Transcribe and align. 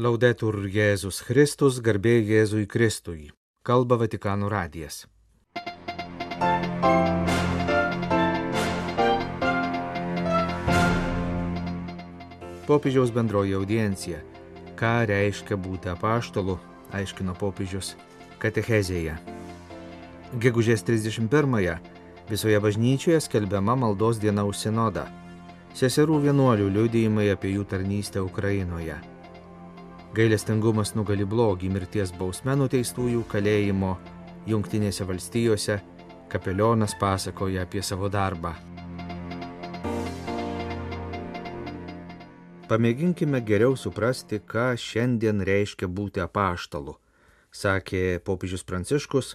Laudetur 0.00 0.56
Jėzus 0.72 1.18
Kristus, 1.20 1.76
garbė 1.84 2.14
Jėzui 2.24 2.64
Kristui. 2.64 3.26
Kalba 3.60 3.98
Vatikano 4.00 4.48
radijas. 4.48 5.02
Popiežiaus 12.64 13.12
bendroji 13.12 13.52
audiencija. 13.52 14.22
Ką 14.80 14.94
reiškia 15.12 15.60
būti 15.60 15.92
apaštalu, 15.92 16.56
aiškino 16.96 17.36
popiežius 17.36 17.92
katechezėje. 18.40 19.20
Gegužės 20.40 20.88
31-ąją 20.88 21.76
visoje 22.32 22.64
bažnyčioje 22.64 23.20
skelbiama 23.28 23.76
maldos 23.76 24.16
diena 24.16 24.48
už 24.48 24.56
sinodą. 24.56 25.04
Seserų 25.76 26.22
vienuolių 26.30 26.72
liudijimai 26.80 27.28
apie 27.36 27.58
jų 27.58 27.68
tarnystę 27.68 28.24
Ukrainoje. 28.24 29.11
Gailestingumas 30.12 30.90
nugali 30.92 31.24
blogį 31.24 31.70
mirties 31.72 32.10
bausme 32.12 32.52
nuteistųjų 32.60 33.22
kalėjimo 33.32 33.94
Junktinėse 34.44 35.06
valstijose 35.08 35.78
kapelionas 36.28 36.92
pasakoja 37.00 37.64
apie 37.64 37.80
savo 37.80 38.10
darbą. 38.12 38.52
Pamėginkime 42.68 43.40
geriau 43.40 43.72
suprasti, 43.76 44.42
ką 44.44 44.74
šiandien 44.76 45.40
reiškia 45.48 45.88
būti 45.88 46.20
apaštalu, 46.20 46.98
sakė 47.48 48.20
popiežius 48.28 48.68
Pranciškus, 48.68 49.34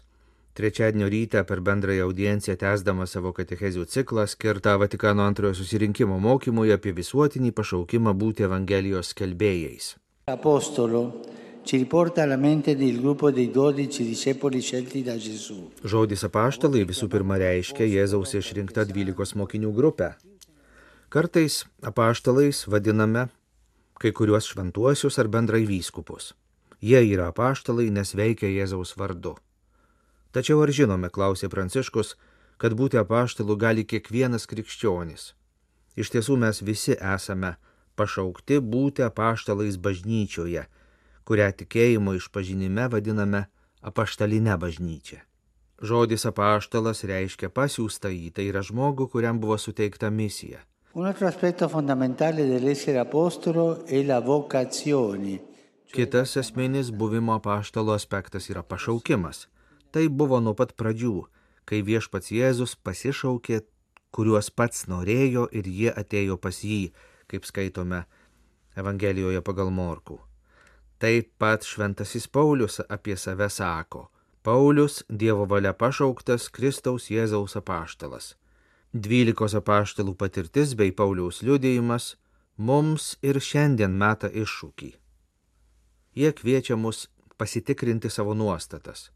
trečiadienio 0.58 1.10
rytą 1.10 1.46
per 1.50 1.66
bendrąją 1.66 2.06
audienciją 2.06 2.54
tęsdama 2.54 3.10
savo 3.10 3.34
katechezių 3.34 3.90
ciklą 3.90 4.30
skirtą 4.30 4.78
Vatikano 4.78 5.26
antrojo 5.26 5.58
susirinkimo 5.58 6.22
mokymui 6.22 6.74
apie 6.74 6.94
visuotinį 6.94 7.54
pašaukimą 7.62 8.14
būti 8.14 8.46
Evangelijos 8.46 9.18
skelbėjais. 9.18 9.96
Apostolo 10.30 11.22
ci 11.64 11.78
riporta 11.78 12.22
alla 12.22 12.36
mente 12.36 12.76
del 12.76 13.00
gruppo 13.00 13.32
dei 13.32 13.50
dodici 13.50 14.04
discepoli 14.04 14.60
scelti 14.60 15.02
da 15.02 15.16
Gesù. 15.16 15.72
Žodis 15.88 16.26
apaštalai 16.28 16.82
visų 16.84 17.08
pirma 17.08 17.38
reiškia 17.40 17.86
Jėzaus 17.88 18.34
išrinktą 18.36 18.84
dvylikos 18.90 19.32
mokinių 19.40 19.72
grupę. 19.72 20.10
Kartais 21.08 21.62
apaštalais 21.80 22.66
vadiname 22.68 23.30
kai 24.04 24.12
kuriuos 24.12 24.50
šventuosius 24.52 25.16
ar 25.16 25.30
bendrai 25.32 25.64
vyskupus. 25.64 26.34
Jie 26.84 27.00
yra 27.08 27.30
apaštalai, 27.32 27.88
nes 27.88 28.12
veikia 28.12 28.52
Jėzaus 28.52 28.98
vardu. 29.00 29.38
Tačiau 30.36 30.60
ar 30.60 30.76
žinome, 30.76 31.08
klausė 31.08 31.48
Pranciškus, 31.48 32.18
kad 32.60 32.76
būti 32.76 33.00
apaštalu 33.00 33.56
gali 33.56 33.88
kiekvienas 33.88 34.44
krikščionis. 34.44 35.32
Iš 35.96 36.12
tiesų 36.12 36.36
mes 36.44 36.60
visi 36.60 37.00
esame 37.00 37.56
pašaukti 38.00 38.60
būti 38.74 39.06
apaštalais 39.06 39.80
bažnyčioje, 39.82 40.64
kurią 41.28 41.50
tikėjimo 41.62 42.16
išpažinime 42.20 42.88
vadiname 42.94 43.48
apaštalinę 43.82 44.58
bažnyčią. 44.62 45.24
Žodis 45.78 46.26
apaštalas 46.26 47.04
reiškia 47.06 47.52
pasiūstą 47.54 48.10
į, 48.10 48.32
tai 48.34 48.48
yra 48.50 48.64
žmogų, 48.66 49.12
kuriam 49.14 49.38
buvo 49.42 49.60
suteikta 49.62 50.10
misija. 50.10 50.64
Kitas 55.94 56.34
esminis 56.42 56.90
buvimo 56.90 57.36
apaštalo 57.38 57.94
aspektas 57.94 58.50
yra 58.50 58.64
pašaukimas. 58.64 59.46
Tai 59.94 60.08
buvo 60.10 60.40
nuo 60.42 60.56
pat 60.58 60.74
pradžių, 60.74 61.28
kai 61.70 61.84
viešpats 61.86 62.34
Jėzus 62.34 62.74
pasišaukė, 62.82 63.62
kuriuos 64.12 64.50
pats 64.50 64.88
norėjo 64.90 65.46
ir 65.54 65.70
jie 65.70 65.94
atėjo 65.94 66.36
pas 66.42 66.60
jį, 66.66 66.90
kaip 67.28 67.46
skaitome 67.46 68.06
Evangelijoje 68.78 69.42
pagal 69.42 69.72
Morkų. 69.74 70.20
Taip 70.98 71.34
pat 71.38 71.66
šventasis 71.66 72.28
Paulius 72.28 72.80
apie 72.90 73.18
save 73.18 73.50
sako. 73.50 74.08
Paulius 74.42 75.04
Dievo 75.10 75.46
valia 75.46 75.74
pašauktas 75.74 76.48
Kristaus 76.50 77.10
Jėzaus 77.12 77.58
apaštalas. 77.60 78.36
Dvylikos 78.94 79.54
apaštalų 79.60 80.16
patirtis 80.16 80.74
bei 80.80 80.94
Pauliaus 80.96 81.44
liudėjimas 81.44 82.16
mums 82.58 83.18
ir 83.22 83.38
šiandien 83.38 83.94
meta 83.94 84.30
iššūkį. 84.32 84.90
Jie 86.18 86.32
kviečia 86.34 86.78
mus 86.80 87.06
pasitikrinti 87.38 88.10
savo 88.10 88.34
nuostatas, 88.34 89.12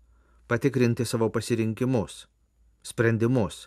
patikrinti 0.48 1.06
savo 1.06 1.32
pasirinkimus, 1.34 2.28
sprendimus, 2.84 3.66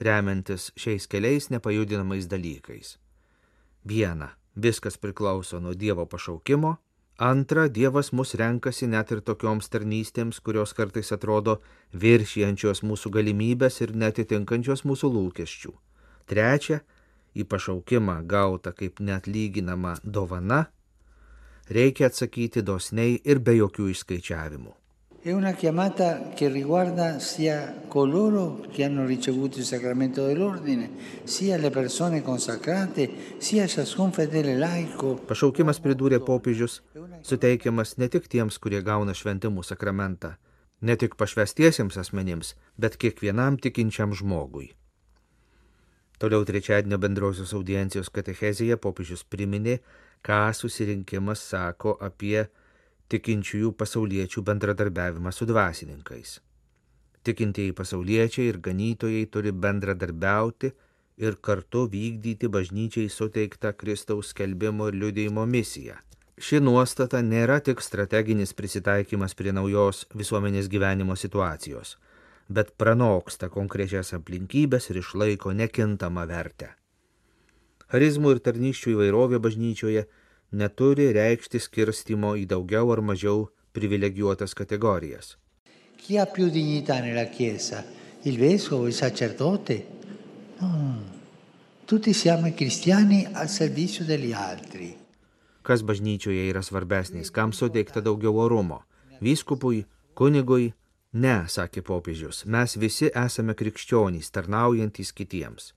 remiantis 0.00 0.72
šiais 0.76 1.08
keliais 1.08 1.48
nepajudinamais 1.54 2.28
dalykais. 2.28 2.96
Viena, 3.86 4.32
viskas 4.56 4.98
priklauso 4.98 5.60
nuo 5.60 5.74
Dievo 5.74 6.06
pašaukimo, 6.06 6.76
Antra, 7.18 7.68
Dievas 7.68 8.12
mus 8.12 8.34
renkasi 8.36 8.86
net 8.92 9.08
ir 9.14 9.22
tokioms 9.24 9.70
tarnystėms, 9.72 10.36
kurios 10.44 10.74
kartais 10.76 11.08
atrodo 11.16 11.54
viršijančios 11.96 12.82
mūsų 12.84 13.12
galimybės 13.14 13.80
ir 13.80 13.94
netitinkančios 13.96 14.84
mūsų 14.84 15.08
lūkesčių. 15.14 15.72
Trečia, 16.28 16.82
į 17.32 17.46
pašaukimą 17.48 18.18
gautą 18.28 18.74
kaip 18.76 19.00
net 19.00 19.30
lyginama 19.32 19.94
dovana, 20.04 20.66
reikia 21.72 22.10
atsakyti 22.10 22.60
dosniai 22.60 23.16
ir 23.24 23.40
be 23.40 23.56
jokių 23.62 23.88
išskaičiavimų. 23.94 24.74
È 25.26 25.32
una 25.32 25.54
chiamata 25.54 26.28
che 26.36 26.46
riguarda 26.46 27.18
sia 27.18 27.82
coloro 27.88 28.64
che 28.70 28.84
hanno 28.84 29.04
ricevuto 29.04 29.58
il 29.58 29.64
sacramento 29.64 30.24
dell'ordine, 30.24 30.88
sia 31.24 31.56
le 31.56 31.70
persone 31.70 32.22
consacrate, 32.22 33.34
sia 33.38 33.66
ciascun 33.66 34.12
fedele 34.12 34.54
laico. 34.56 35.16
Pašaukimas 35.26 35.80
pridūrė 35.82 36.20
popiežius, 36.22 36.76
suteikiamas 37.26 37.96
ne 37.98 38.06
tik 38.06 38.28
tiems, 38.30 38.60
kurie 38.62 38.78
gauna 38.86 39.16
šventimų 39.18 39.64
sakramentą, 39.66 40.36
ne 40.86 40.94
tik 40.94 41.16
pašvestiesiems 41.18 41.98
asmenims, 41.98 42.52
bet 42.78 42.94
kiekvienam 42.94 43.58
tikinčiam 43.58 44.14
žmogui. 44.14 44.68
Toliau 46.22 46.46
trečiadienio 46.46 47.00
bendrosios 47.02 47.50
audiencijos 47.58 48.12
katechezėje 48.14 48.78
popiežius 48.78 49.26
priminė, 49.26 49.80
ką 50.22 50.54
susirinkimas 50.54 51.42
sako 51.50 51.96
apie 51.98 52.46
tikinčiųjų 53.12 53.72
pasauliečių 53.80 54.42
bendradarbiavimą 54.48 55.32
su 55.32 55.46
dvasininkais. 55.48 56.40
Tikintieji 57.26 57.74
pasauliečiai 57.74 58.50
ir 58.52 58.58
ganytojai 58.62 59.26
turi 59.34 59.52
bendradarbiauti 59.52 60.72
ir 61.26 61.38
kartu 61.48 61.86
vykdyti 61.90 62.50
bažnyčiai 62.52 63.10
suteiktą 63.10 63.72
Kristaus 63.78 64.32
skelbimo 64.34 64.90
ir 64.90 64.98
liudėjimo 65.02 65.46
misiją. 65.50 65.96
Ši 66.36 66.60
nuostata 66.60 67.22
nėra 67.24 67.62
tik 67.64 67.80
strateginis 67.80 68.52
prisitaikymas 68.52 69.34
prie 69.34 69.54
naujos 69.56 70.04
visuomenės 70.12 70.68
gyvenimo 70.68 71.16
situacijos, 71.16 71.94
bet 72.52 72.74
pranoksta 72.76 73.48
konkrečias 73.48 74.12
aplinkybės 74.18 74.90
ir 74.92 75.00
išlaiko 75.00 75.54
nekintamą 75.56 76.26
vertę. 76.28 76.74
Charizmų 77.88 78.34
ir 78.36 78.42
tarnyščių 78.44 78.92
įvairovė 78.92 79.40
bažnyčioje 79.40 80.04
neturi 80.50 81.10
reikšti 81.12 81.60
skirstimo 81.60 82.34
į 82.36 82.46
daugiau 82.50 82.92
ar 82.94 83.02
mažiau 83.02 83.48
privilegijuotas 83.76 84.54
kategorijas. 84.54 85.36
Chi 85.96 86.18
ha 86.18 86.26
più 86.26 86.48
dignità 86.48 87.00
nella 87.00 87.26
Chiesa? 87.28 87.84
Il 88.22 88.38
vescovo, 88.38 88.86
il 88.86 88.92
sacerdote? 88.92 89.86
No, 90.58 91.02
tutti 91.84 92.12
siamo 92.12 92.52
cristiani 92.54 93.26
al 93.32 93.48
servizio 93.48 94.04
degli 94.04 94.32
altri. 94.32 94.96
Kas 95.62 95.82
bažnyčioje 95.82 96.46
yra 96.48 96.62
svarbesnis, 96.62 97.30
kam 97.30 97.52
suteikta 97.52 98.00
daugiau 98.00 98.38
orumo? 98.38 98.84
Vyskupui, 99.20 99.84
kunigui? 100.14 100.72
Ne, 101.12 101.46
sakė 101.48 101.82
popiežius, 101.82 102.44
mes 102.46 102.76
visi 102.76 103.10
esame 103.10 103.54
krikščionys, 103.54 104.30
tarnaujantys 104.30 105.12
kitiems. 105.16 105.72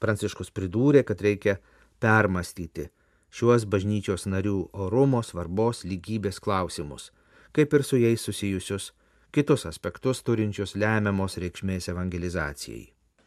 Pranciškus 0.00 0.52
pridūrė, 0.54 1.02
kad 1.04 1.20
reikia 1.20 1.58
permastyti 2.00 2.86
šiuos 3.30 3.66
bažnyčios 3.70 4.26
narių 4.30 4.68
orumo, 4.72 5.22
svarbos, 5.22 5.84
lygybės 5.84 6.40
klausimus, 6.42 7.10
kaip 7.52 7.74
ir 7.74 7.84
su 7.84 8.00
jais 8.00 8.22
susijusius 8.22 8.92
kitus 9.32 9.66
aspektus 9.68 10.22
turinčius 10.24 10.76
lemiamos 10.76 11.36
reikšmės 11.42 11.90
evangelizacijai. 11.92 12.84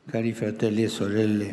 Cari 0.09 0.33
fratelli 0.33 0.83
e 0.83 0.89
sorelle, 0.89 1.49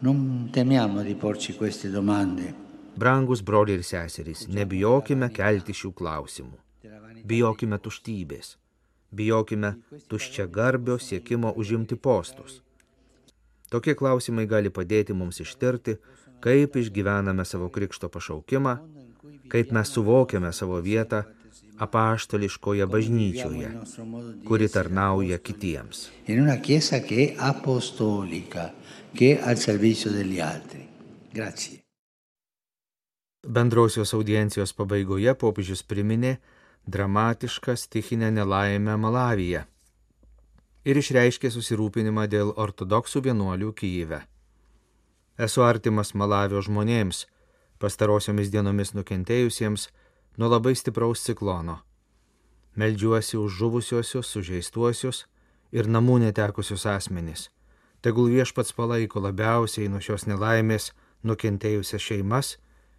non 0.00 0.48
temiamo 0.52 1.02
di 1.02 1.14
porci 1.14 1.54
queste 1.54 1.90
domande. 1.90 2.54
Brangus 2.96 3.42
broliai 3.42 3.78
ir 3.78 3.84
seserys, 3.84 4.46
nebijokime 4.48 5.28
kelti 5.34 5.74
šių 5.74 5.90
klausimų. 5.98 6.58
Bijokime 7.26 7.78
tuštybės. 7.82 8.54
Bijokime 9.14 9.70
tuščia 10.08 10.46
garbio 10.46 10.98
siekimo 10.98 11.52
užimti 11.56 11.96
postus. 11.96 12.60
Tokie 13.70 13.94
klausimai 13.98 14.44
gali 14.46 14.70
padėti 14.70 15.16
mums 15.16 15.40
ištirti, 15.42 15.96
kaip 16.44 16.76
išgyvename 16.76 17.44
savo 17.48 17.70
krikšto 17.72 18.10
pašaukimą, 18.12 18.74
kaip 19.48 19.72
mes 19.72 19.92
suvokiame 19.96 20.52
savo 20.52 20.80
vietą 20.84 21.22
apaštališkoje 21.78 22.86
bažnyčioje, 22.86 23.70
kuri 24.48 24.68
tarnauja 24.68 25.38
kitiems. 25.38 26.08
Bendrausios 33.44 34.14
audiencijos 34.16 34.72
pabaigoje 34.72 35.34
popiežius 35.40 35.82
priminė 35.82 36.36
dramatišką 36.86 37.76
stichinę 37.76 38.30
nelaimę 38.30 38.96
Malavyje 38.96 39.64
ir 40.84 41.00
išreiškė 41.00 41.50
susirūpinimą 41.52 42.28
dėl 42.28 42.54
ortodoksų 42.56 43.24
vienuolių 43.28 43.72
Kyjive. 43.80 44.20
Esu 45.34 45.64
artimas 45.66 46.14
Malavio 46.14 46.60
žmonėms, 46.62 47.24
pastarosiomis 47.82 48.52
dienomis 48.54 48.94
nukentėjusiems 48.94 49.88
nuo 50.38 50.50
labai 50.52 50.74
stipraus 50.78 51.24
ciklono. 51.26 51.80
Meldžiuosi 52.78 53.38
už 53.38 53.58
žuvusiosius, 53.58 54.30
sužeistuosius 54.30 55.24
ir 55.74 55.90
namų 55.90 56.20
netekusius 56.26 56.86
asmenys. 56.86 57.48
Tegul 58.02 58.30
viešpats 58.30 58.74
palaiko 58.76 59.22
labiausiai 59.24 59.90
nuo 59.90 60.00
šios 60.02 60.26
nelaimės 60.30 60.92
nukentėjusias 61.26 62.02
šeimas 62.02 62.56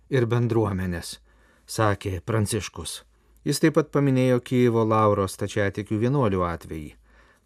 ir 0.10 0.28
bendruomenės, 0.28 1.20
sakė 1.68 2.20
Pranciškus. 2.26 3.04
Jis 3.46 3.62
taip 3.62 3.76
pat 3.78 3.92
paminėjo 3.94 4.42
Kyivo 4.42 4.84
Lauros 4.84 5.38
tačiatikių 5.38 6.00
vienuolių 6.04 6.42
atvejį. 6.48 6.96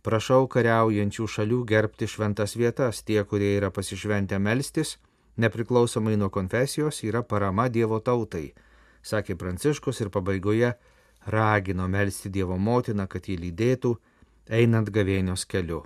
Prašau 0.04 0.48
kariaujančių 0.48 1.26
šalių 1.28 1.64
gerbti 1.68 2.08
šventas 2.08 2.56
vietas, 2.56 3.04
tie, 3.04 3.20
kurie 3.28 3.58
yra 3.58 3.70
pasišventę 3.76 4.40
melstis, 4.40 4.96
nepriklausomai 5.38 6.16
nuo 6.18 6.30
konfesijos, 6.30 7.02
yra 7.04 7.24
parama 7.24 7.68
Dievo 7.68 8.00
tautai, 8.00 8.54
sakė 9.04 9.36
Pranciškus 9.36 10.00
ir 10.00 10.12
pabaigoje 10.14 10.74
ragino 11.28 11.88
melsti 11.88 12.32
Dievo 12.32 12.58
motiną, 12.58 13.08
kad 13.08 13.28
jį 13.28 13.38
lydėtų, 13.44 13.96
einant 14.50 14.90
gavėnios 14.90 15.46
keliu. 15.46 15.84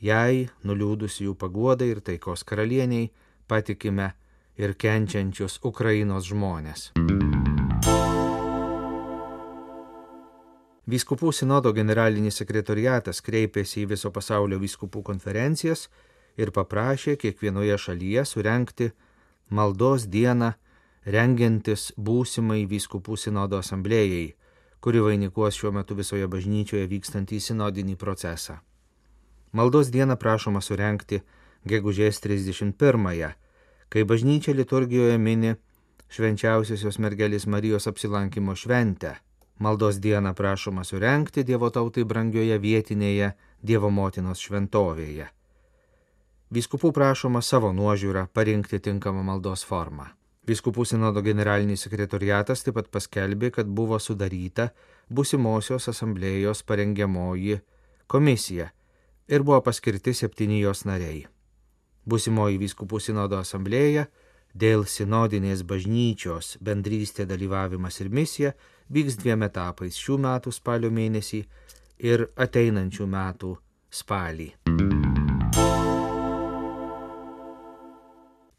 Jai, 0.00 0.48
nuliūdus 0.64 1.20
jų 1.20 1.36
paguodai 1.36 1.92
ir 1.92 2.00
taikos 2.00 2.46
karalieniai, 2.48 3.12
patikime 3.46 4.14
ir 4.56 4.72
kenčiančius 4.72 5.60
Ukrainos 5.60 6.32
žmonės. 6.32 6.90
Vyskupų 10.90 11.30
sinodo 11.30 11.70
generalinis 11.70 12.40
sekretoriatas 12.40 13.20
kreipėsi 13.22 13.84
į 13.84 13.90
viso 13.92 14.10
pasaulio 14.10 14.56
vyskupų 14.58 15.04
konferencijas 15.06 15.84
ir 16.40 16.50
paprašė 16.56 17.14
kiekvienoje 17.20 17.76
šalyje 17.78 18.24
surenkti 18.26 18.88
maldos 19.54 20.08
dieną, 20.10 20.48
rengiantis 21.06 21.92
būsimai 22.08 22.64
vyskupų 22.72 23.20
sinodo 23.22 23.60
asamblėjai, 23.62 24.34
kuri 24.82 25.04
vainikuos 25.06 25.60
šiuo 25.60 25.70
metu 25.78 25.94
visoje 25.94 26.26
bažnyčioje 26.26 26.90
vykstantį 26.90 27.38
sinodinį 27.46 27.96
procesą. 28.00 28.58
Maldos 29.52 29.94
dieną 29.94 30.18
prašoma 30.18 30.58
surenkti 30.58 31.22
gegužės 31.70 32.18
31-ąją, 32.26 33.32
kai 33.94 34.06
bažnyčia 34.10 34.58
liturgijoje 34.58 35.22
mini 35.22 35.56
švenčiausiosios 36.10 36.98
mergelės 36.98 37.46
Marijos 37.46 37.86
apsilankimo 37.86 38.58
šventę 38.58 39.20
Maldos 39.60 39.98
dieną 40.00 40.32
prašoma 40.34 40.84
surenkti 40.84 41.44
Dievo 41.44 41.68
tautai 41.68 42.06
brangioje 42.08 42.56
vietinėje 42.58 43.34
Dievo 43.60 43.90
motinos 43.92 44.40
šventovėje. 44.40 45.26
Vyskupų 46.50 46.90
prašoma 46.96 47.42
savo 47.44 47.68
nuožiūrą 47.76 48.22
parinkti 48.32 48.80
tinkamą 48.80 49.20
maldos 49.22 49.66
formą. 49.68 50.06
Vyskupų 50.48 50.86
sinodo 50.88 51.20
generalinis 51.20 51.84
sekretoriatas 51.84 52.64
taip 52.64 52.78
pat 52.78 52.88
paskelbė, 52.88 53.50
kad 53.52 53.68
buvo 53.68 53.98
sudaryta 54.00 54.70
busimosios 55.12 55.90
asamblėjos 55.92 56.64
parengiamoji 56.64 57.60
komisija 58.08 58.70
ir 59.28 59.44
buvo 59.44 59.60
paskirti 59.68 60.16
septyni 60.16 60.62
jos 60.64 60.86
nariai. 60.88 61.26
Busimoji 62.08 62.56
vyskupų 62.64 62.98
sinodo 62.98 63.36
asamblėja 63.44 64.08
dėl 64.54 64.84
sinodinės 64.86 65.62
bažnyčios 65.62 66.56
bendrystė 66.60 67.26
dalyvavimas 67.26 68.00
ir 68.00 68.10
misija 68.10 68.52
vyks 68.90 69.18
dviem 69.22 69.46
etapais 69.46 69.96
šių 69.96 70.18
metų 70.26 70.52
spalio 70.52 70.90
mėnesį 70.90 71.44
ir 72.10 72.26
ateinančių 72.36 73.06
metų 73.06 73.56
spalį. 73.90 74.50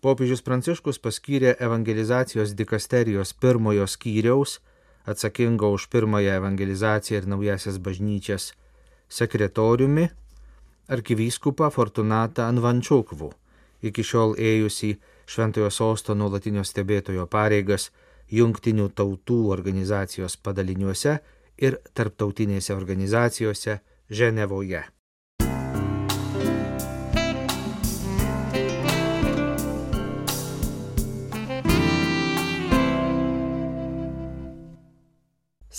Popiežius 0.02 0.42
Pranciškus 0.42 0.98
paskyrė 0.98 1.52
evangelizacijos 1.62 2.56
dikasterijos 2.58 3.36
pirmojo 3.38 3.86
skyriaus, 3.86 4.58
atsakingo 5.06 5.70
už 5.76 5.86
pirmąją 5.94 6.40
evangelizaciją 6.40 7.20
ir 7.22 7.28
naujasias 7.30 7.78
bažnyčias, 7.78 8.54
sekretoriumi 9.10 10.08
arkivyskupą 10.90 11.70
Fortunatą 11.70 12.48
Anvančiukvų, 12.50 13.30
iki 13.86 14.02
šiol 14.02 14.34
ėjusi 14.42 14.96
Šventojo 15.26 15.70
sosto 15.72 16.16
nuolatinio 16.16 16.64
stebėtojo 16.68 17.28
pareigas 17.28 17.90
jungtinių 18.32 18.90
tautų 18.96 19.44
organizacijos 19.52 20.38
padaliniuose 20.38 21.20
ir 21.62 21.78
tarptautinėse 21.94 22.74
organizacijose 22.76 23.80
Ženevoje. 24.10 24.84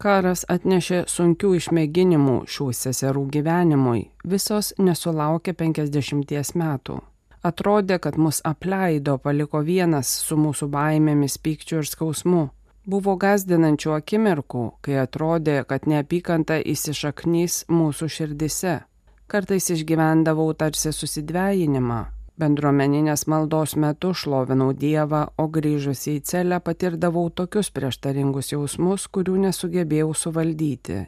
Karas 0.00 0.46
atnešė 0.48 1.04
sunkių 1.12 1.58
išmėginimų 1.58 2.48
šių 2.48 2.72
seserų 2.72 3.28
gyvenimui, 3.36 4.08
visos 4.24 4.72
nesulaukė 4.80 5.52
50 5.52 6.56
metų. 6.56 7.09
Atrodė, 7.42 7.96
kad 7.98 8.18
mus 8.20 8.42
apleido, 8.44 9.16
paliko 9.18 9.62
vienas 9.64 10.10
su 10.26 10.36
mūsų 10.36 10.68
baimėmis, 10.74 11.38
pykčiu 11.40 11.80
ir 11.80 11.88
skausmu. 11.88 12.42
Buvo 12.84 13.14
gazdinančių 13.16 13.94
akimirkų, 13.96 14.64
kai 14.84 14.98
atrodė, 15.00 15.62
kad 15.68 15.86
neapykanta 15.88 16.58
įsišaknys 16.60 17.64
mūsų 17.72 18.08
širdise. 18.12 18.74
Kartais 19.30 19.70
išgyvendavau 19.72 20.50
tarsi 20.58 20.92
susidvėjinimą. 20.92 22.00
Bendruomeninės 22.40 23.26
maldos 23.28 23.76
metu 23.76 24.12
šlovinau 24.16 24.72
Dievą, 24.72 25.26
o 25.36 25.46
grįžusi 25.48 26.18
į 26.18 26.24
celę 26.24 26.60
patirdavau 26.64 27.28
tokius 27.30 27.72
prieštaringus 27.72 28.52
jausmus, 28.52 29.06
kurių 29.12 29.36
nesugebėjau 29.46 30.12
suvaldyti. 30.16 31.02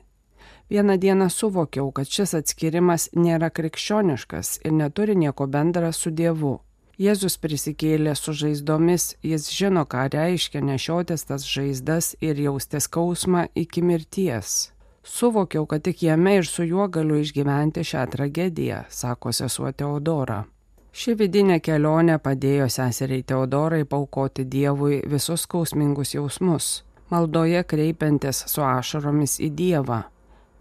Vieną 0.70 0.96
dieną 0.96 1.28
suvokiau, 1.28 1.92
kad 1.92 2.08
šis 2.08 2.34
atskirimas 2.38 3.08
nėra 3.16 3.50
krikščioniškas 3.50 4.60
ir 4.64 4.72
neturi 4.72 5.16
nieko 5.16 5.46
bendra 5.46 5.92
su 5.92 6.10
Dievu. 6.10 6.60
Jėzus 6.98 7.38
prisikėlė 7.40 8.14
su 8.14 8.34
žaizdomis, 8.36 9.16
jis 9.24 9.48
žino, 9.50 9.82
ką 9.84 10.06
reiškia 10.12 10.60
nešiotis 10.62 11.24
tas 11.28 11.46
žaizdas 11.48 12.12
ir 12.20 12.40
jausti 12.40 12.80
skausmą 12.80 13.46
iki 13.54 13.82
mirties. 13.82 14.70
Suvokiau, 15.02 15.66
kad 15.66 15.82
tik 15.82 16.02
jame 16.02 16.36
ir 16.38 16.46
su 16.46 16.64
juo 16.64 16.86
galiu 16.88 17.18
išgyventi 17.18 17.82
šią 17.82 18.06
tragediją, 18.12 18.84
sako 18.88 19.32
sesuo 19.32 19.72
Teodora. 19.72 20.44
Ši 20.92 21.16
vidinė 21.18 21.58
kelionė 21.64 22.20
padėjo 22.22 22.68
seseriai 22.70 23.24
Teodorai 23.24 23.84
paukoti 23.88 24.44
Dievui 24.44 25.02
visus 25.08 25.48
skausmingus 25.48 26.14
jausmus 26.14 26.82
maldoje 27.12 27.62
kreipiantis 27.68 28.44
su 28.48 28.62
ašaromis 28.64 29.36
į 29.44 29.50
Dievą. 29.58 30.00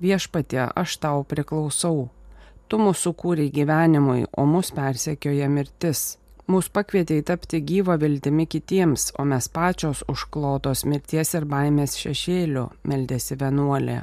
Viešpatie, 0.02 0.64
aš 0.66 0.96
tau 0.98 1.22
priklausau. 1.22 2.08
Tu 2.66 2.78
mūsų 2.82 3.12
kūrei 3.22 3.52
gyvenimui, 3.54 4.24
o 4.34 4.48
mus 4.50 4.72
persekioja 4.74 5.50
mirtis. 5.52 6.16
Mūsų 6.50 6.74
pakvietė 6.74 7.20
tapti 7.28 7.60
gyvą 7.62 8.00
viltimi 8.02 8.48
kitiems, 8.50 9.12
o 9.22 9.26
mes 9.30 9.46
pačios 9.54 10.02
užklotos 10.10 10.88
mirties 10.90 11.36
ir 11.38 11.46
baimės 11.46 12.00
šešėlių, 12.02 12.66
meldėsi 12.90 13.38
vienuolė. 13.44 14.00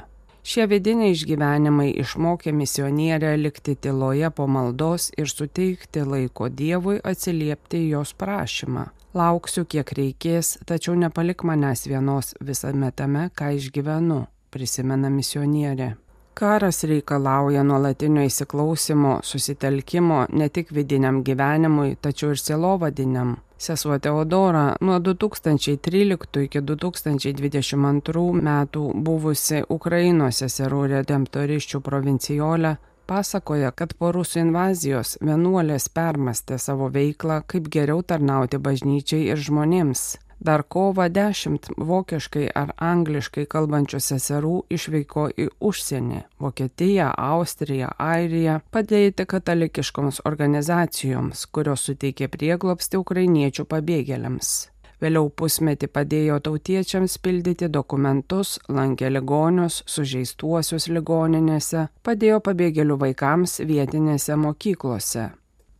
Šie 0.49 0.69
vidiniai 0.71 1.11
išgyvenimai 1.17 1.89
išmokė 1.99 2.55
misionierę 2.55 3.35
likti 3.43 3.75
tyloje 3.75 4.31
po 4.31 4.47
maldos 4.47 5.11
ir 5.19 5.27
suteikti 5.27 6.07
laiko 6.07 6.47
Dievui 6.47 7.01
atsiliepti 7.03 7.83
į 7.83 7.91
jos 7.97 8.15
prašymą. 8.15 8.87
Lauksiu, 9.19 9.67
kiek 9.67 9.91
reikės, 9.99 10.55
tačiau 10.65 10.95
nepalik 10.95 11.43
manęs 11.43 11.89
vienos 11.91 12.37
visame 12.39 12.93
tame, 12.95 13.27
ką 13.35 13.51
išgyvenu, 13.59 14.23
prisimena 14.51 15.09
misionierė. 15.09 15.95
Karas 16.39 16.83
reikalauja 16.87 17.63
nuolatinio 17.67 18.23
įsiklausimo, 18.23 19.17
susitelkimo 19.27 20.21
ne 20.39 20.47
tik 20.49 20.69
vidiniam 20.71 21.19
gyvenimui, 21.27 21.97
tačiau 21.99 22.31
ir 22.31 22.39
silovadiniam. 22.39 23.33
Sesuo 23.59 23.97
Teodora 23.99 24.75
nuo 24.81 24.99
2013 25.03 26.45
iki 26.45 26.61
2022 26.63 28.23
metų 28.39 28.83
buvusi 29.03 29.65
Ukrainos 29.67 30.39
seserų 30.39 30.85
redemptoriščių 30.93 31.81
provincijolė 31.83 32.77
pasakoja, 33.09 33.73
kad 33.75 33.97
po 33.99 34.13
rusų 34.15 34.45
invazijos 34.45 35.17
vienuolės 35.19 35.89
permastė 35.91 36.61
savo 36.61 36.87
veiklą, 36.93 37.41
kaip 37.51 37.67
geriau 37.73 37.99
tarnauti 38.05 38.63
bažnyčiai 38.63 39.27
ir 39.33 39.43
žmonėms. 39.49 40.07
Dar 40.39 40.63
kovo 40.63 41.03
10 41.09 41.67
vokiškai 41.77 42.45
ar 42.55 42.69
angliškai 42.79 43.43
kalbančių 43.51 43.99
seserų 43.99 44.53
išvyko 44.71 45.25
į 45.35 45.47
užsienį- 45.59 46.21
Vokietiją, 46.43 47.11
Austriją, 47.17 47.89
Airiją- 47.99 48.61
padėti 48.75 49.25
katalikiškoms 49.25 50.21
organizacijoms, 50.25 51.45
kurios 51.51 51.81
suteikė 51.89 52.29
prieglopsti 52.31 52.97
ukrainiečių 52.97 53.65
pabėgėliams. 53.65 54.69
Vėliau 55.01 55.29
pusmetį 55.29 55.87
padėjo 55.87 56.39
tautiečiams 56.39 57.17
pildyti 57.23 57.67
dokumentus, 57.71 58.59
lankė 58.67 59.09
ligonius, 59.11 59.83
sužeistuosius 59.85 60.87
ligoninėse, 60.87 61.87
padėjo 62.03 62.39
pabėgėlių 62.39 62.97
vaikams 63.03 63.59
vietinėse 63.59 64.35
mokyklose. 64.35 65.31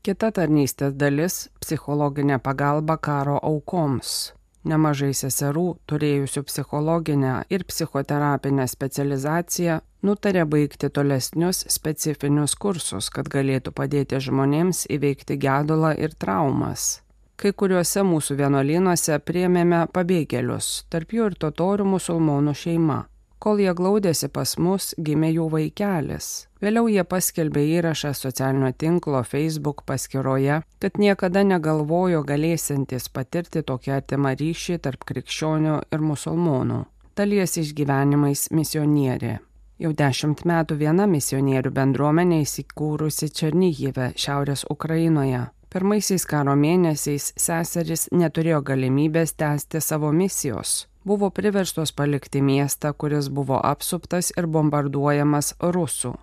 Kita 0.03 0.31
tarnystės 0.31 0.93
dalis- 0.95 1.49
psichologinė 1.61 2.39
pagalba 2.39 2.97
karo 2.97 3.39
aukoms. 3.43 4.33
Nemažai 4.67 5.13
seserų, 5.15 5.77
turėjusių 5.87 6.41
psichologinę 6.43 7.35
ir 7.49 7.63
psichoterapinę 7.63 8.65
specializaciją, 8.67 9.79
nutarė 10.03 10.43
baigti 10.45 10.89
tolesnius 10.91 11.63
specifinius 11.71 12.57
kursus, 12.59 13.07
kad 13.09 13.31
galėtų 13.31 13.71
padėti 13.71 14.19
žmonėms 14.19 14.83
įveikti 14.91 15.39
gedulą 15.39 15.93
ir 15.95 16.11
traumas. 16.19 16.99
Kai 17.39 17.53
kuriuose 17.55 18.03
mūsų 18.03 18.35
vienuolynuose 18.41 19.15
priemėme 19.23 19.85
pabėgėlius, 19.95 20.83
tarp 20.91 21.15
jų 21.15 21.31
ir 21.31 21.39
totorių 21.39 21.87
musulmonų 21.95 22.55
šeima. 22.63 23.05
Kol 23.39 23.61
jie 23.63 23.71
glaudėsi 23.71 24.27
pas 24.35 24.57
mus, 24.59 24.89
gimė 24.99 25.29
jų 25.31 25.45
vaikelis. 25.53 26.25
Vėliau 26.59 26.89
jie 26.91 27.05
paskelbė 27.07 27.61
įrašą 27.77 28.11
socialinio 28.11 28.73
tinklo 28.75 29.21
Facebook 29.23 29.85
paskyroje, 29.87 30.57
kad 30.83 30.99
niekada 30.99 31.45
negalvojo 31.47 32.25
galėsintis 32.27 33.07
patirti 33.15 33.63
tokį 33.63 33.93
artimą 33.95 34.33
ryšį 34.41 34.75
tarp 34.83 35.07
krikščionių 35.07 35.77
ir 35.87 36.03
musulmonų. 36.03 36.81
Dalies 37.15 37.55
išgyvenimais 37.63 38.49
misionierė. 38.51 39.37
Jau 39.79 39.93
dešimt 39.95 40.43
metų 40.43 40.75
viena 40.83 41.07
misionierių 41.07 41.71
bendruomenė 41.71 42.41
įsikūrusi 42.43 43.31
Černyhive, 43.31 44.11
Šiaurės 44.19 44.65
Ukrainoje. 44.67 45.45
Pirmaisiais 45.71 46.27
karo 46.27 46.59
mėnesiais 46.59 47.31
seseris 47.39 48.09
neturėjo 48.11 48.59
galimybės 48.67 49.37
tęsti 49.39 49.79
savo 49.79 50.11
misijos 50.11 50.89
buvo 51.09 51.29
priverstos 51.33 51.91
palikti 51.91 52.41
miestą, 52.41 52.93
kuris 52.93 53.29
buvo 53.33 53.57
apsuptas 53.73 54.29
ir 54.37 54.45
bombarduojamas 54.45 55.55
rusų. 55.75 56.13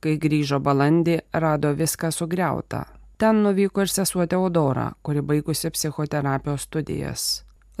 Kai 0.00 0.14
grįžo 0.22 0.60
balandį, 0.62 1.16
rado 1.42 1.74
viską 1.74 2.12
sugriautą. 2.14 2.84
Ten 3.20 3.42
nuvyko 3.44 3.82
ir 3.84 3.90
sesuo 3.92 4.24
Teodora, 4.30 4.92
kuri 5.02 5.20
baigusi 5.20 5.72
psichoterapijos 5.74 6.68
studijas. 6.68 7.24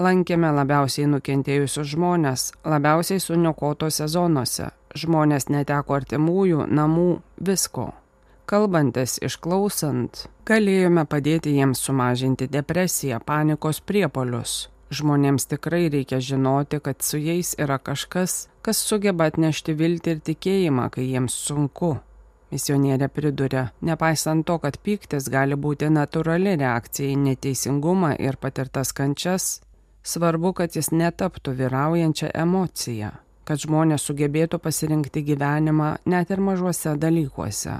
Lankėme 0.00 0.50
labiausiai 0.56 1.06
nukentėjusius 1.12 1.94
žmonės, 1.94 2.44
labiausiai 2.64 3.22
suniokotose 3.22 4.08
zonose. 4.08 4.68
Žmonės 4.96 5.46
neteko 5.54 5.96
artimųjų, 6.00 6.66
namų, 6.66 7.08
visko. 7.46 7.86
Kalbantis, 8.50 9.20
išklausant, 9.22 10.26
galėjome 10.50 11.06
padėti 11.06 11.54
jiems 11.54 11.86
sumažinti 11.86 12.50
depresiją, 12.50 13.22
panikos 13.22 13.78
priepolius. 13.80 14.58
Žmonėms 14.90 15.46
tikrai 15.46 15.84
reikia 15.86 16.18
žinoti, 16.18 16.80
kad 16.82 17.02
su 17.06 17.18
jais 17.22 17.52
yra 17.62 17.78
kažkas, 17.78 18.48
kas 18.66 18.80
sugeba 18.82 19.28
atnešti 19.30 19.74
viltį 19.78 20.16
ir 20.16 20.22
tikėjimą, 20.26 20.88
kai 20.90 21.04
jiems 21.12 21.36
sunku. 21.46 21.92
Misionierė 22.50 23.06
priduria, 23.14 23.68
nepaisant 23.86 24.42
to, 24.46 24.56
kad 24.58 24.80
pyktis 24.82 25.28
gali 25.30 25.54
būti 25.54 25.86
natūrali 25.94 26.56
reakcija 26.58 27.12
į 27.12 27.20
neteisingumą 27.22 28.16
ir 28.18 28.38
patirtas 28.42 28.90
kančias, 28.90 29.60
svarbu, 30.02 30.56
kad 30.58 30.74
jis 30.74 30.90
netaptų 30.90 31.54
vyraujančią 31.60 32.32
emociją, 32.34 33.12
kad 33.46 33.62
žmonės 33.62 34.08
sugebėtų 34.10 34.58
pasirinkti 34.58 35.22
gyvenimą 35.28 35.92
net 36.10 36.34
ir 36.34 36.42
mažuose 36.42 36.96
dalykuose. 36.98 37.76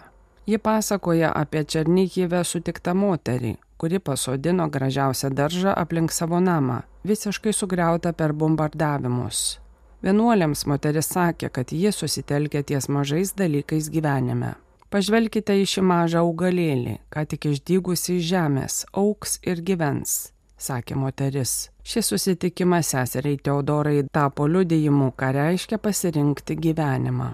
Ji 0.46 0.62
pasakoja 0.62 1.34
apie 1.34 1.64
Černykyvę 1.66 2.44
sutiktą 2.46 2.94
moterį, 2.94 3.56
kuri 3.80 3.98
pasodino 3.98 4.68
gražiausią 4.68 5.30
daržą 5.32 5.72
aplink 5.82 6.12
savo 6.12 6.40
namą, 6.40 6.82
visiškai 7.04 7.52
sugriauta 7.56 8.12
per 8.12 8.32
bombardavimus. 8.32 9.60
Vienuoliams 10.04 10.66
moteris 10.68 11.08
sakė, 11.14 11.48
kad 11.48 11.72
ji 11.72 11.92
susitelkė 11.92 12.62
ties 12.68 12.88
mažais 12.92 13.32
dalykais 13.36 13.88
gyvenime. 13.92 14.54
Pažvelkite 14.92 15.54
į 15.62 15.66
šį 15.72 15.82
mažą 15.86 16.22
augalėlį, 16.26 16.96
ką 17.12 17.24
tik 17.32 17.46
išdygusi 17.52 18.16
iš 18.18 18.24
žemės, 18.32 18.78
auks 18.92 19.38
ir 19.46 19.60
gyvens, 19.64 20.32
sakė 20.58 20.96
moteris. 21.00 21.70
Šis 21.84 22.10
susitikimas 22.12 22.90
seseriai 22.92 23.38
Teodorai 23.38 24.02
tapo 24.12 24.48
liudijimu, 24.50 25.12
ką 25.16 25.30
reiškia 25.36 25.78
pasirinkti 25.78 26.58
gyvenimą. 26.66 27.30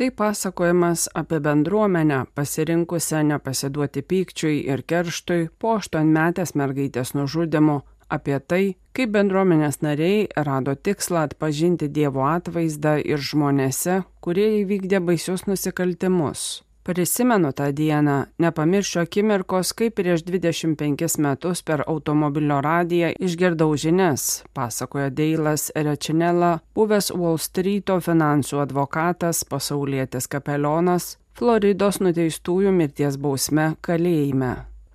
Tai 0.00 0.10
pasakojimas 0.10 1.08
apie 1.14 1.40
bendruomenę 1.40 2.18
pasirinkusią 2.34 3.18
nepasiduoti 3.30 4.00
pykčiui 4.10 4.62
ir 4.72 4.80
kerštui 4.92 5.50
po 5.60 5.74
aštuonmetės 5.76 6.54
mergaitės 6.56 7.12
nužudimo, 7.18 7.74
apie 8.16 8.38
tai, 8.52 8.62
kaip 8.96 9.12
bendruomenės 9.18 9.82
nariai 9.84 10.22
rado 10.48 10.72
tikslą 10.88 11.26
atpažinti 11.28 11.90
Dievo 11.98 12.24
atvaizdą 12.30 12.96
ir 13.12 13.20
žmonėse, 13.20 13.98
kurie 14.24 14.48
įvykdė 14.62 15.04
baisius 15.04 15.44
nusikaltimus. 15.50 16.48
Prisimenu 16.82 17.52
tą 17.52 17.72
dieną, 17.72 18.24
nepamiršiu 18.38 19.00
akimirkos, 19.00 19.74
kaip 19.76 19.94
prieš 20.00 20.22
25 20.24 21.18
metus 21.18 21.62
per 21.62 21.82
automobilio 21.86 22.60
radiją 22.64 23.12
išgirdau 23.20 23.76
žinias, 23.76 24.44
pasakoja 24.56 25.10
Deilas 25.10 25.68
Rečinela, 25.74 26.58
buvęs 26.74 27.12
Wall 27.12 27.36
Street'o 27.36 28.00
finansų 28.00 28.62
advokatas, 28.64 29.44
pasaulietis 29.44 30.26
kapelionas, 30.26 31.18
Floridos 31.36 32.00
nuteistųjų 32.00 32.72
mirties 32.72 33.20
bausme 33.20 33.74
kalėjime. 33.84 34.50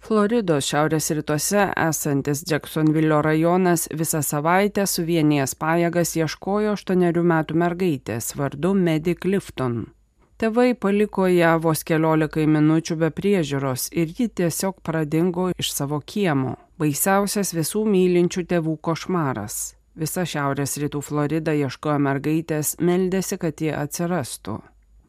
Floridos 0.05 0.67
šiaurės 0.69 1.07
rytuose 1.17 1.63
esantis 1.85 2.43
Jacksonville 2.49 3.21
rajonas 3.25 3.87
visą 3.89 4.21
savaitę 4.21 4.85
suvienijęs 4.85 5.55
pajėgas 5.57 6.13
ieškojo 6.19 6.75
8 6.77 7.21
metų 7.33 7.57
mergaitės 7.57 8.35
vardu 8.37 8.75
Medi 8.77 9.15
Clifton. 9.17 9.94
Tėvai 10.35 10.73
paliko 10.75 11.29
ją 11.31 11.53
vos 11.63 11.85
keliolikai 11.87 12.43
minučių 12.51 12.97
be 12.99 13.07
priežiūros 13.15 13.85
ir 13.95 14.09
ji 14.17 14.27
tiesiog 14.27 14.81
pradingo 14.83 15.45
iš 15.55 15.69
savo 15.71 16.01
kiemo. 16.03 16.57
Baisiausias 16.75 17.53
visų 17.55 17.85
mylinčių 17.87 18.43
tėvų 18.49 18.75
košmaras. 18.83 19.77
Visa 19.95 20.25
šiaurės 20.27 20.75
rytų 20.83 20.99
Florida 21.07 21.55
ieškojo 21.55 21.95
mergaitės, 22.03 22.73
meldėsi, 22.83 23.39
kad 23.39 23.63
jie 23.63 23.71
atsirastų. 23.79 24.57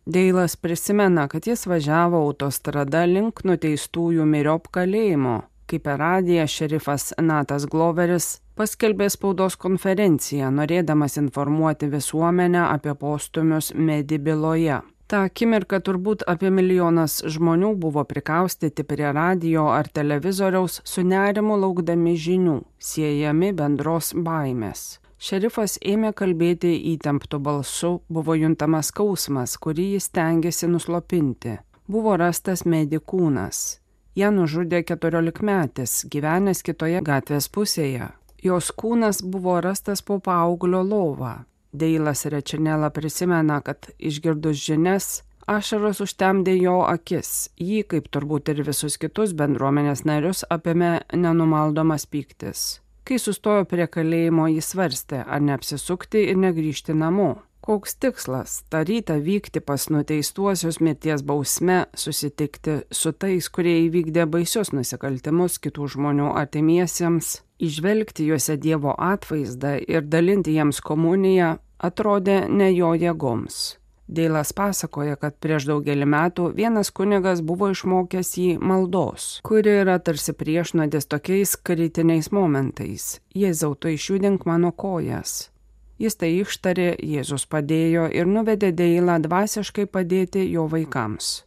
Deilas 0.06 0.54
prisimena, 0.54 1.26
kad 1.26 1.50
jis 1.50 1.66
važiavo 1.66 2.23
autostrada 2.28 3.02
link 3.11 3.42
nuteistųjų 3.42 4.23
miriop 4.30 4.71
kalėjimo, 4.71 5.40
kai 5.66 5.83
per 5.83 5.99
radiją 5.99 6.47
šerifas 6.47 7.16
Natas 7.18 7.66
Gloveris 7.66 8.37
paskelbė 8.54 9.11
spaudos 9.11 9.59
konferenciją, 9.59 10.54
norėdamas 10.54 11.18
informuoti 11.18 11.90
visuomenę 11.90 12.68
apie 12.71 12.95
postumius 12.95 13.75
medi 13.75 14.23
byloje. 14.23 14.85
Ta 15.07 15.21
akimirka 15.29 15.79
turbūt 15.87 16.25
apie 16.27 16.51
milijonas 16.51 17.21
žmonių 17.31 17.77
buvo 17.79 18.03
prikaustyti 18.11 18.83
prie 18.83 19.13
radio 19.15 19.69
ar 19.71 19.87
televizoriaus 19.87 20.81
su 20.83 21.05
nerimu 21.07 21.55
laukdami 21.63 22.17
žinių, 22.19 22.57
siejami 22.83 23.53
bendros 23.55 24.11
baimės. 24.19 24.99
Šerifas 25.17 25.79
ėmė 25.79 26.11
kalbėti 26.13 26.75
įtemptų 26.93 27.39
balsu, 27.39 27.93
buvo 28.11 28.35
juntamas 28.35 28.91
skausmas, 28.91 29.55
kurį 29.57 29.93
jis 29.95 30.11
tengiasi 30.11 30.67
nuslopinti. 30.75 31.55
Buvo 31.87 32.19
rastas 32.19 32.67
medikūnas. 32.67 33.79
Ją 34.19 34.35
nužudė 34.35 34.83
keturiolikmetis, 34.89 36.03
gyvenęs 36.11 36.67
kitoje 36.67 37.01
gatvės 37.07 37.47
pusėje. 37.47 38.11
Jos 38.43 38.75
kūnas 38.75 39.23
buvo 39.23 39.61
rastas 39.63 40.03
po 40.03 40.19
paauglio 40.19 40.83
lova. 40.83 41.37
Deilas 41.76 42.25
Rečinela 42.33 42.90
prisimena, 42.90 43.61
kad 43.61 43.90
išgirdus 43.99 44.59
žinias, 44.64 45.23
ašaros 45.47 46.00
užtemdė 46.04 46.56
jo 46.59 46.80
akis. 46.87 47.50
Jį, 47.61 47.85
kaip 47.92 48.09
turbūt 48.12 48.50
ir 48.52 48.64
visus 48.66 48.99
kitus 49.00 49.37
bendruomenės 49.38 50.04
narius, 50.09 50.42
apėmė 50.50 51.06
nenumaldomas 51.14 52.09
pyktis. 52.11 52.66
Kai 53.06 53.21
sustojo 53.23 53.66
prie 53.71 53.87
kalėjimo, 53.87 54.49
jis 54.50 54.73
svarstė, 54.73 55.21
ar 55.23 55.45
neapsisukti 55.45 56.25
ir 56.33 56.40
negrįžti 56.42 56.97
namo. 56.99 57.37
Koks 57.66 57.97
tikslas- 58.02 58.62
tą 58.71 58.85
rytą 58.87 59.18
vykti 59.23 59.61
pas 59.61 59.88
nuteistuosius 59.90 60.80
mirties 60.80 61.23
bausme, 61.23 61.87
susitikti 61.95 62.83
su 62.90 63.12
tais, 63.12 63.49
kurie 63.49 63.88
įvykdė 63.88 64.26
baisius 64.30 64.71
nusikaltimus 64.71 65.59
kitų 65.59 65.88
žmonių 65.95 66.28
artimiesiems, 66.42 67.42
išvelgti 67.59 68.26
juose 68.26 68.56
Dievo 68.56 68.95
atvaizdą 68.99 69.80
ir 69.88 70.02
dalinti 70.02 70.54
jiems 70.54 70.80
komuniją, 70.80 71.59
atrodė 71.78 72.47
ne 72.49 72.71
jo 72.73 72.95
jėgoms. 72.95 73.76
Deilas 74.06 74.52
pasakoja, 74.54 75.16
kad 75.18 75.35
prieš 75.42 75.64
daugelį 75.66 76.06
metų 76.06 76.52
vienas 76.54 76.92
kunigas 76.95 77.40
buvo 77.42 77.73
išmokęs 77.73 78.30
jį 78.38 78.52
maldos, 78.62 79.40
kuri 79.42 79.80
yra 79.83 79.99
tarsi 79.99 80.30
priešnodės 80.33 81.11
tokiais 81.11 81.56
kritiniais 81.59 82.30
momentais. 82.30 83.16
Jėzau, 83.35 83.75
tu 83.75 83.90
išjudink 83.90 84.47
mano 84.47 84.71
kojas. 84.71 85.50
Jis 85.99 86.18
tai 86.21 86.30
ištarė, 86.42 86.92
Jėzus 87.00 87.49
padėjo 87.50 88.06
ir 88.12 88.28
nuvedė 88.28 88.71
Deilą 88.76 89.16
dvasiškai 89.25 89.88
padėti 89.88 90.45
jo 90.52 90.68
vaikams. 90.71 91.47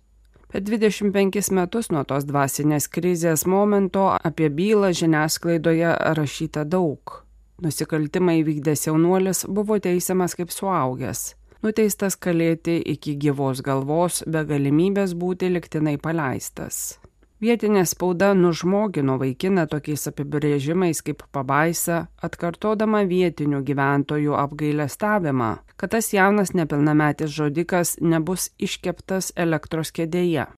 Per 0.49 0.63
25 0.65 1.51
metus 1.53 1.91
nuo 1.93 2.01
tos 2.09 2.25
dvasinės 2.25 2.89
krizės 2.89 3.45
momento 3.45 4.07
apie 4.17 4.49
bylą 4.49 4.89
žiniasklaidoje 4.97 5.93
rašyta 6.17 6.65
daug. 6.65 7.19
Nusikaltimą 7.61 8.37
įvykdęs 8.39 8.85
jaunuolis 8.87 9.43
buvo 9.51 9.75
teisiamas 9.83 10.37
kaip 10.39 10.53
suaugęs, 10.55 11.33
nuteistas 11.65 12.15
kalėti 12.15 12.77
iki 12.93 13.17
gyvos 13.19 13.59
galvos 13.65 14.21
be 14.23 14.45
galimybės 14.47 15.11
būti 15.19 15.51
liktinai 15.51 15.97
paleistas. 15.99 16.99
Vietinė 17.43 17.85
spauda 17.87 18.33
nužmogino 18.35 19.17
vaikiną 19.19 19.63
tokiais 19.71 20.07
apibrėžimais 20.11 20.99
kaip 21.03 21.23
pabaisa, 21.35 22.01
atkartodama 22.23 23.05
vietinių 23.07 23.61
gyventojų 23.67 24.35
apgailestavimą, 24.39 25.53
kad 25.79 25.95
tas 25.95 26.11
jaunas 26.15 26.51
nepilnametis 26.55 27.31
žudikas 27.35 27.95
nebus 27.99 28.51
iškeptas 28.59 29.31
elektros 29.35 29.91
kėdėje. 29.95 30.49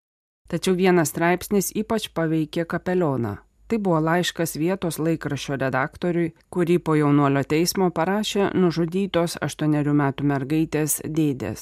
Tačiau 0.49 0.73
vienas 0.77 1.13
straipsnis 1.13 1.69
ypač 1.77 2.09
paveikė 2.13 2.65
kapelioną. 2.65 3.37
Tai 3.71 3.77
buvo 3.79 4.01
laiškas 4.03 4.57
vietos 4.59 4.97
laikraščio 4.99 5.55
redaktoriui, 5.55 6.33
kurį 6.51 6.75
po 6.83 6.97
jaunuolio 6.99 7.39
teismo 7.47 7.85
parašė 7.95 8.49
nužudytos 8.59 9.37
aštuonerių 9.47 9.93
metų 9.95 10.25
mergaitės 10.27 10.97
dėdės. 11.07 11.61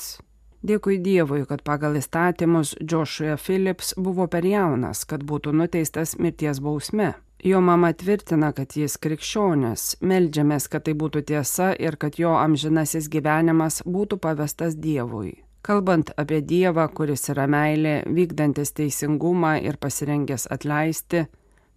Dėkui 0.66 0.98
Dievui, 1.06 1.44
kad 1.46 1.62
pagal 1.62 2.00
įstatymus 2.00 2.72
Joshua 2.82 3.36
Phillips 3.38 3.94
buvo 3.94 4.26
per 4.26 4.48
jaunas, 4.50 5.04
kad 5.06 5.22
būtų 5.22 5.54
nuteistas 5.60 6.16
mirties 6.18 6.58
bausme. 6.66 7.12
Jo 7.46 7.62
mama 7.62 7.94
tvirtina, 7.94 8.50
kad 8.58 8.74
jis 8.74 8.98
krikščionis, 8.98 10.00
meldžiamės, 10.02 10.66
kad 10.66 10.90
tai 10.90 10.98
būtų 10.98 11.22
tiesa 11.30 11.76
ir 11.78 12.02
kad 12.02 12.18
jo 12.18 12.34
amžinasis 12.42 13.06
gyvenimas 13.14 13.84
būtų 13.86 14.18
pavestas 14.18 14.74
Dievui. 14.74 15.36
Kalbant 15.62 16.10
apie 16.18 16.42
Dievą, 16.42 16.90
kuris 16.90 17.30
yra 17.30 17.46
meilė, 17.46 18.00
vykdantis 18.10 18.74
teisingumą 18.74 19.60
ir 19.62 19.78
pasirengęs 19.78 20.50
atleisti, 20.50 21.28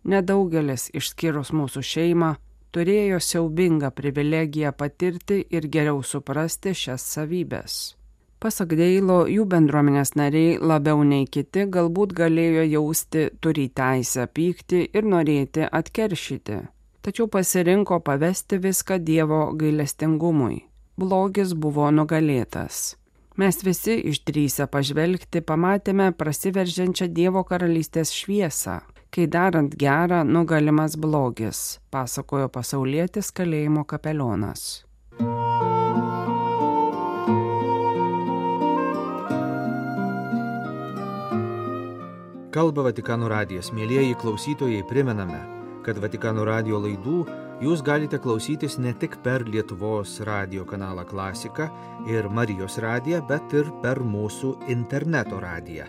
Nedaugelis, 0.05 0.89
išskyrus 0.97 1.53
mūsų 1.55 1.83
šeimą, 1.87 2.35
turėjo 2.75 3.21
siaubingą 3.23 3.93
privilegiją 3.95 4.73
patirti 4.73 5.43
ir 5.51 5.69
geriau 5.71 6.03
suprasti 6.03 6.73
šias 6.75 7.05
savybės. 7.15 7.83
Pasak 8.43 8.73
Deilo, 8.75 9.21
jų 9.31 9.45
bendruomenės 9.47 10.17
nariai 10.19 10.57
labiau 10.59 11.05
nei 11.07 11.29
kiti 11.31 11.69
galbūt 11.71 12.15
galėjo 12.19 12.65
jausti 12.67 13.29
turi 13.39 13.69
teisę 13.71 14.27
pykti 14.27 14.81
ir 14.91 15.07
norėti 15.07 15.69
atkeršyti, 15.69 16.57
tačiau 17.07 17.29
pasirinko 17.31 18.01
pavesti 18.03 18.59
viską 18.65 18.99
Dievo 18.99 19.45
gailestingumui. 19.55 20.65
Blogis 20.99 21.55
buvo 21.55 21.87
nugalėtas. 21.95 22.97
Mes 23.39 23.63
visi 23.65 23.95
išdrysę 24.11 24.67
pažvelgti 24.67 25.41
pamatėme 25.47 26.11
prasiveržiančią 26.19 27.07
Dievo 27.15 27.45
karalystės 27.47 28.11
šviesą, 28.13 28.81
kai 29.13 29.27
darant 29.29 29.75
gerą 29.77 30.23
nugalimas 30.25 30.97
blogis, 30.97 31.59
pasakojo 31.93 32.49
pasaulietis 32.49 33.29
kalėjimo 33.37 33.85
kapelionas. 33.85 34.87
Kalba 42.53 42.85
Vatikano 42.89 43.29
radijas. 43.33 43.71
Mėlyjeji 43.73 44.17
klausytojai, 44.21 44.83
primename, 44.89 45.41
kad 45.85 46.01
Vatikano 46.01 46.45
radio 46.49 46.81
laidų 46.81 47.23
jūs 47.65 47.85
galite 47.85 48.21
klausytis 48.21 48.79
ne 48.81 48.93
tik 48.97 49.19
per 49.25 49.45
Lietuvos 49.49 50.21
radio 50.29 50.65
kanalą 50.69 51.05
Klasika 51.09 51.69
ir 52.09 52.29
Marijos 52.29 52.77
radiją, 52.81 53.21
bet 53.29 53.57
ir 53.57 53.69
per 53.85 54.01
mūsų 54.05 54.57
interneto 54.73 55.41
radiją 55.41 55.89